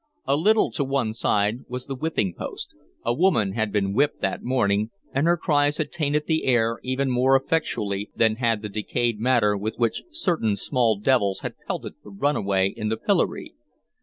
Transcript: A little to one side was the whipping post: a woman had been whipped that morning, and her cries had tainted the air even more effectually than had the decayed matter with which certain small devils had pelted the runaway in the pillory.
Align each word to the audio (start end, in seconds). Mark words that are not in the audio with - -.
A 0.25 0.35
little 0.35 0.71
to 0.71 0.83
one 0.83 1.13
side 1.13 1.59
was 1.67 1.85
the 1.85 1.93
whipping 1.93 2.33
post: 2.33 2.73
a 3.05 3.13
woman 3.13 3.51
had 3.51 3.71
been 3.71 3.93
whipped 3.93 4.19
that 4.21 4.41
morning, 4.41 4.89
and 5.13 5.27
her 5.27 5.37
cries 5.37 5.77
had 5.77 5.91
tainted 5.91 6.25
the 6.25 6.45
air 6.45 6.79
even 6.81 7.11
more 7.11 7.35
effectually 7.35 8.09
than 8.15 8.37
had 8.37 8.63
the 8.63 8.69
decayed 8.69 9.19
matter 9.19 9.55
with 9.55 9.75
which 9.77 10.01
certain 10.09 10.55
small 10.55 10.97
devils 10.99 11.41
had 11.41 11.53
pelted 11.67 11.93
the 12.03 12.09
runaway 12.09 12.67
in 12.75 12.89
the 12.89 12.97
pillory. 12.97 13.53